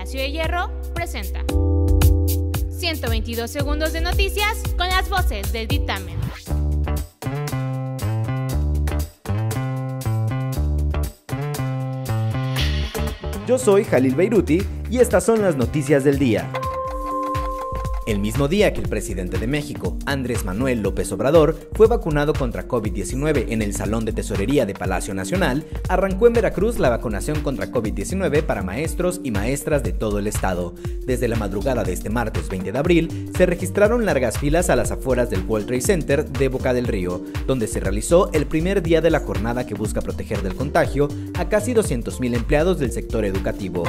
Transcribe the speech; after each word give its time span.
Palacio 0.00 0.20
de 0.22 0.32
Hierro 0.32 0.70
presenta 0.94 1.44
122 2.70 3.50
segundos 3.50 3.92
de 3.92 4.00
noticias 4.00 4.62
con 4.78 4.88
las 4.88 5.10
voces 5.10 5.52
del 5.52 5.68
dictamen. 5.68 6.18
Yo 13.46 13.58
soy 13.58 13.84
Jalil 13.84 14.14
Beiruti 14.14 14.62
y 14.90 15.00
estas 15.00 15.22
son 15.22 15.42
las 15.42 15.56
noticias 15.56 16.02
del 16.02 16.18
día. 16.18 16.50
El 18.10 18.18
mismo 18.18 18.48
día 18.48 18.72
que 18.72 18.80
el 18.80 18.88
presidente 18.88 19.38
de 19.38 19.46
México, 19.46 19.96
Andrés 20.04 20.44
Manuel 20.44 20.82
López 20.82 21.12
Obrador, 21.12 21.56
fue 21.74 21.86
vacunado 21.86 22.32
contra 22.32 22.66
COVID-19 22.66 23.44
en 23.50 23.62
el 23.62 23.72
Salón 23.72 24.04
de 24.04 24.12
Tesorería 24.12 24.66
de 24.66 24.74
Palacio 24.74 25.14
Nacional, 25.14 25.64
arrancó 25.88 26.26
en 26.26 26.32
Veracruz 26.32 26.80
la 26.80 26.88
vacunación 26.88 27.40
contra 27.42 27.70
COVID-19 27.70 28.42
para 28.42 28.64
maestros 28.64 29.20
y 29.22 29.30
maestras 29.30 29.84
de 29.84 29.92
todo 29.92 30.18
el 30.18 30.26
estado. 30.26 30.74
Desde 31.06 31.28
la 31.28 31.36
madrugada 31.36 31.84
de 31.84 31.92
este 31.92 32.10
martes 32.10 32.48
20 32.48 32.72
de 32.72 32.78
abril, 32.80 33.30
se 33.36 33.46
registraron 33.46 34.04
largas 34.04 34.38
filas 34.38 34.70
a 34.70 34.76
las 34.76 34.90
afueras 34.90 35.30
del 35.30 35.44
World 35.46 35.68
Trade 35.68 35.80
Center 35.80 36.28
de 36.28 36.48
Boca 36.48 36.74
del 36.74 36.88
Río, 36.88 37.22
donde 37.46 37.68
se 37.68 37.78
realizó 37.78 38.32
el 38.32 38.46
primer 38.46 38.82
día 38.82 39.00
de 39.00 39.10
la 39.10 39.20
jornada 39.20 39.66
que 39.66 39.74
busca 39.74 40.00
proteger 40.00 40.42
del 40.42 40.56
contagio 40.56 41.06
a 41.38 41.48
casi 41.48 41.74
200.000 41.74 42.34
empleados 42.34 42.80
del 42.80 42.90
sector 42.90 43.24
educativo. 43.24 43.84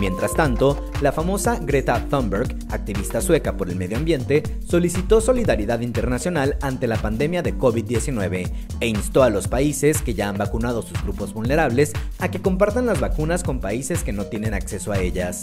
Mientras 0.00 0.32
tanto, 0.32 0.82
la 1.02 1.12
famosa 1.12 1.58
Greta 1.60 2.06
Thunberg, 2.08 2.56
activista 2.70 3.20
sueca 3.20 3.58
por 3.58 3.68
el 3.68 3.76
medio 3.76 3.98
ambiente, 3.98 4.42
solicitó 4.66 5.20
solidaridad 5.20 5.80
internacional 5.80 6.56
ante 6.62 6.86
la 6.86 6.96
pandemia 6.96 7.42
de 7.42 7.54
COVID-19 7.54 8.50
e 8.80 8.86
instó 8.86 9.22
a 9.22 9.28
los 9.28 9.46
países 9.46 10.00
que 10.00 10.14
ya 10.14 10.30
han 10.30 10.38
vacunado 10.38 10.80
sus 10.80 11.02
grupos 11.02 11.34
vulnerables 11.34 11.92
a 12.18 12.30
que 12.30 12.40
compartan 12.40 12.86
las 12.86 12.98
vacunas 12.98 13.42
con 13.42 13.60
países 13.60 14.02
que 14.02 14.14
no 14.14 14.24
tienen 14.24 14.54
acceso 14.54 14.90
a 14.90 15.00
ellas. 15.00 15.42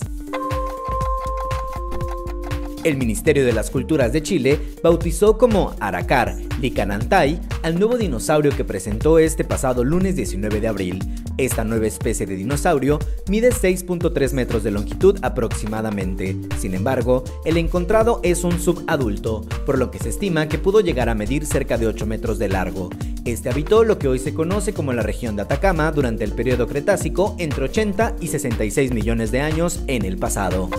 El 2.83 2.97
Ministerio 2.97 3.45
de 3.45 3.53
las 3.53 3.69
Culturas 3.69 4.11
de 4.11 4.23
Chile 4.23 4.59
bautizó 4.81 5.37
como 5.37 5.75
Aracar 5.79 6.46
Licanantay 6.61 7.39
al 7.63 7.77
nuevo 7.77 7.97
dinosaurio 7.97 8.55
que 8.55 8.63
presentó 8.63 9.19
este 9.19 9.43
pasado 9.43 9.83
lunes 9.83 10.15
19 10.15 10.59
de 10.59 10.67
abril. 10.67 11.03
Esta 11.37 11.63
nueva 11.63 11.85
especie 11.85 12.25
de 12.25 12.35
dinosaurio 12.35 12.99
mide 13.29 13.51
6.3 13.51 14.33
metros 14.33 14.63
de 14.63 14.71
longitud 14.71 15.19
aproximadamente. 15.21 16.35
Sin 16.57 16.73
embargo, 16.73 17.23
el 17.45 17.57
encontrado 17.57 18.19
es 18.23 18.43
un 18.43 18.59
subadulto, 18.59 19.45
por 19.65 19.77
lo 19.77 19.91
que 19.91 19.99
se 19.99 20.09
estima 20.09 20.47
que 20.47 20.57
pudo 20.57 20.81
llegar 20.81 21.09
a 21.09 21.15
medir 21.15 21.45
cerca 21.45 21.77
de 21.77 21.87
8 21.87 22.05
metros 22.05 22.39
de 22.39 22.49
largo. 22.49 22.89
Este 23.25 23.49
habitó 23.49 23.83
lo 23.83 23.99
que 23.99 24.07
hoy 24.07 24.19
se 24.19 24.33
conoce 24.33 24.73
como 24.73 24.93
la 24.93 25.03
región 25.03 25.35
de 25.35 25.41
Atacama 25.43 25.91
durante 25.91 26.23
el 26.23 26.31
periodo 26.31 26.65
Cretácico 26.65 27.35
entre 27.37 27.65
80 27.65 28.15
y 28.21 28.27
66 28.27 28.93
millones 28.93 29.31
de 29.31 29.41
años 29.41 29.81
en 29.87 30.05
el 30.05 30.17
pasado. 30.17 30.69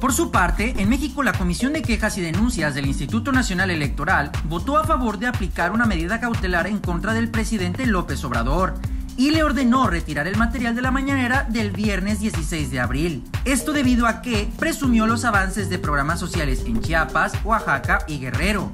Por 0.00 0.14
su 0.14 0.30
parte, 0.30 0.74
en 0.78 0.88
México 0.88 1.22
la 1.22 1.34
Comisión 1.34 1.74
de 1.74 1.82
Quejas 1.82 2.16
y 2.16 2.22
Denuncias 2.22 2.74
del 2.74 2.86
Instituto 2.86 3.32
Nacional 3.32 3.70
Electoral 3.70 4.32
votó 4.44 4.78
a 4.78 4.84
favor 4.84 5.18
de 5.18 5.26
aplicar 5.26 5.72
una 5.72 5.84
medida 5.84 6.20
cautelar 6.20 6.66
en 6.66 6.78
contra 6.78 7.12
del 7.12 7.28
presidente 7.28 7.84
López 7.84 8.24
Obrador 8.24 8.74
y 9.18 9.30
le 9.30 9.42
ordenó 9.42 9.88
retirar 9.88 10.26
el 10.26 10.38
material 10.38 10.74
de 10.74 10.80
la 10.80 10.90
mañanera 10.90 11.46
del 11.50 11.70
viernes 11.70 12.18
16 12.18 12.70
de 12.70 12.80
abril. 12.80 13.24
Esto 13.44 13.74
debido 13.74 14.06
a 14.06 14.22
que 14.22 14.50
presumió 14.58 15.06
los 15.06 15.26
avances 15.26 15.68
de 15.68 15.78
programas 15.78 16.18
sociales 16.18 16.64
en 16.64 16.80
Chiapas, 16.80 17.34
Oaxaca 17.44 17.98
y 18.08 18.20
Guerrero. 18.20 18.72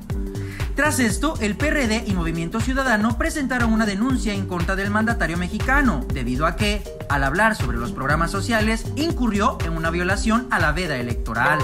Tras 0.77 1.01
esto, 1.01 1.35
el 1.41 1.57
PRD 1.57 2.05
y 2.07 2.13
Movimiento 2.13 2.61
Ciudadano 2.61 3.19
presentaron 3.19 3.73
una 3.73 3.87
denuncia 3.87 4.33
en 4.33 4.47
contra 4.47 4.77
del 4.77 4.91
mandatario 4.91 5.39
mexicano, 5.39 6.05
debido 6.13 6.47
a 6.47 6.55
que, 6.55 6.85
al 7.09 7.25
hablar 7.25 7.57
sobre 7.57 7.79
los 7.79 7.93
programas 7.93 8.31
sociales, 8.31 8.85
incurrió 8.97 9.59
en 9.65 9.73
una 9.73 9.91
violación 9.91 10.47
a 10.51 10.59
la 10.59 10.73
veda 10.73 10.97
electoral. 10.97 11.59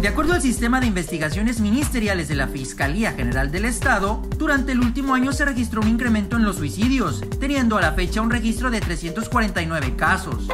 De 0.00 0.06
acuerdo 0.06 0.34
al 0.34 0.42
sistema 0.42 0.78
de 0.80 0.86
investigaciones 0.86 1.60
ministeriales 1.60 2.28
de 2.28 2.36
la 2.36 2.46
Fiscalía 2.46 3.12
General 3.12 3.50
del 3.50 3.64
Estado, 3.64 4.22
durante 4.36 4.70
el 4.70 4.78
último 4.78 5.14
año 5.14 5.32
se 5.32 5.44
registró 5.44 5.80
un 5.80 5.88
incremento 5.88 6.36
en 6.36 6.44
los 6.44 6.56
suicidios, 6.56 7.24
teniendo 7.40 7.76
a 7.76 7.80
la 7.80 7.92
fecha 7.92 8.22
un 8.22 8.30
registro 8.30 8.70
de 8.70 8.80
349 8.80 9.96
casos. 9.96 10.46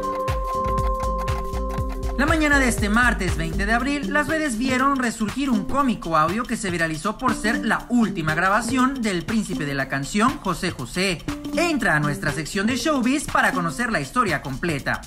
La 2.16 2.26
mañana 2.26 2.60
de 2.60 2.68
este 2.68 2.88
martes 2.88 3.36
20 3.36 3.66
de 3.66 3.72
abril, 3.72 4.12
las 4.12 4.28
redes 4.28 4.56
vieron 4.56 4.96
resurgir 4.96 5.50
un 5.50 5.64
cómico 5.64 6.16
audio 6.16 6.44
que 6.44 6.56
se 6.56 6.70
viralizó 6.70 7.18
por 7.18 7.34
ser 7.34 7.64
la 7.64 7.86
última 7.88 8.36
grabación 8.36 9.02
del 9.02 9.24
príncipe 9.24 9.66
de 9.66 9.74
la 9.74 9.88
canción 9.88 10.38
José 10.38 10.70
José. 10.70 11.18
Entra 11.56 11.96
a 11.96 12.00
nuestra 12.00 12.30
sección 12.30 12.68
de 12.68 12.76
Showbiz 12.76 13.24
para 13.24 13.50
conocer 13.50 13.90
la 13.90 14.00
historia 14.00 14.42
completa. 14.42 15.00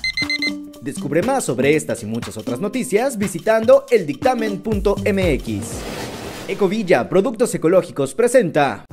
Descubre 0.82 1.22
más 1.22 1.44
sobre 1.44 1.76
estas 1.76 2.02
y 2.02 2.06
muchas 2.06 2.36
otras 2.36 2.60
noticias 2.60 3.16
visitando 3.16 3.86
eldictamen.mx. 3.90 5.66
Ecovilla 6.46 7.08
Productos 7.08 7.54
Ecológicos 7.54 8.14
presenta 8.14 8.84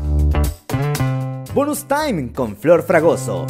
Bonus 1.53 1.85
Time 1.85 2.31
con 2.31 2.55
Flor 2.55 2.83
Fragoso. 2.83 3.45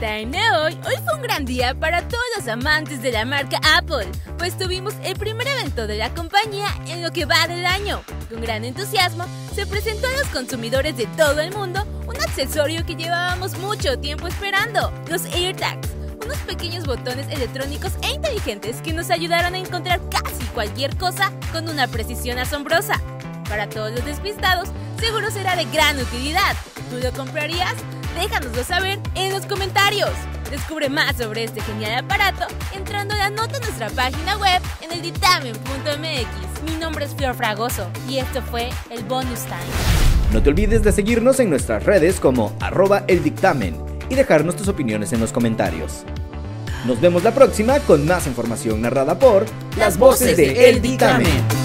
de 0.00 0.37
hoy, 0.68 0.96
fue 1.04 1.14
un 1.14 1.22
gran 1.22 1.44
día 1.44 1.74
para 1.74 2.06
todos 2.06 2.24
los 2.36 2.48
amantes 2.48 3.00
de 3.00 3.12
la 3.12 3.24
marca 3.24 3.58
Apple, 3.76 4.06
pues 4.36 4.56
tuvimos 4.58 4.94
el 5.02 5.16
primer 5.16 5.46
evento 5.46 5.86
de 5.86 5.96
la 5.96 6.12
compañía 6.14 6.68
en 6.86 7.02
lo 7.02 7.10
que 7.10 7.24
va 7.24 7.46
del 7.46 7.64
año. 7.64 8.02
Con 8.28 8.42
gran 8.42 8.64
entusiasmo, 8.64 9.24
se 9.54 9.66
presentó 9.66 10.06
a 10.08 10.18
los 10.18 10.28
consumidores 10.28 10.96
de 10.96 11.06
todo 11.16 11.40
el 11.40 11.54
mundo 11.54 11.86
un 12.06 12.16
accesorio 12.16 12.84
que 12.84 12.96
llevábamos 12.96 13.56
mucho 13.58 13.98
tiempo 13.98 14.26
esperando, 14.26 14.92
los 15.08 15.24
AirTags, 15.26 15.88
unos 16.22 16.38
pequeños 16.38 16.84
botones 16.84 17.26
electrónicos 17.30 17.92
e 18.02 18.12
inteligentes 18.12 18.82
que 18.82 18.92
nos 18.92 19.10
ayudaron 19.10 19.54
a 19.54 19.58
encontrar 19.58 20.00
casi 20.10 20.44
cualquier 20.52 20.96
cosa 20.96 21.32
con 21.52 21.68
una 21.68 21.86
precisión 21.86 22.38
asombrosa. 22.38 23.00
Para 23.48 23.68
todos 23.68 23.92
los 23.92 24.04
despistados, 24.04 24.68
seguro 25.00 25.30
será 25.30 25.56
de 25.56 25.64
gran 25.66 25.98
utilidad. 25.98 26.54
¿Tú 26.90 26.98
lo 26.98 27.10
comprarías? 27.12 27.74
Déjanoslo 28.14 28.64
saber 28.64 28.98
en 29.14 29.32
los 29.32 29.46
comentarios. 29.46 30.10
Descubre 30.50 30.88
más 30.88 31.16
sobre 31.16 31.44
este 31.44 31.60
genial 31.60 32.04
aparato 32.04 32.46
entrando 32.74 33.14
a 33.14 33.18
la 33.18 33.30
nota 33.30 33.56
en 33.56 33.62
nuestra 33.62 33.90
página 33.90 34.36
web 34.38 34.62
en 34.80 34.92
el 34.92 35.02
dictamen.mx. 35.02 36.62
Mi 36.64 36.76
nombre 36.78 37.04
es 37.04 37.14
Flor 37.14 37.34
Fragoso 37.34 37.86
y 38.08 38.18
esto 38.18 38.40
fue 38.42 38.70
el 38.90 39.04
Bonus 39.04 39.40
Time. 39.42 39.58
No 40.32 40.42
te 40.42 40.48
olvides 40.48 40.82
de 40.82 40.92
seguirnos 40.92 41.38
en 41.40 41.50
nuestras 41.50 41.84
redes 41.84 42.18
como 42.18 42.56
arroba 42.60 43.04
el 43.08 43.22
y 44.10 44.14
dejarnos 44.14 44.56
tus 44.56 44.68
opiniones 44.68 45.12
en 45.12 45.20
los 45.20 45.32
comentarios. 45.32 46.04
Nos 46.86 47.00
vemos 47.00 47.24
la 47.24 47.34
próxima 47.34 47.80
con 47.80 48.06
más 48.06 48.26
información 48.26 48.80
narrada 48.80 49.18
por 49.18 49.44
las 49.76 49.98
voces 49.98 50.36
de 50.36 50.70
El 50.70 50.80
Dictamen. 50.80 51.57